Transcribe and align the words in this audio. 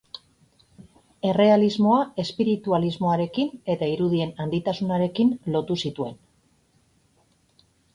Errealismoa 1.31 1.99
espiritualismoarekin 2.25 3.55
eta 3.77 3.93
irudien 3.95 4.35
handitasunarekin 4.47 5.35
lotu 5.57 5.83
zituen. 5.87 6.23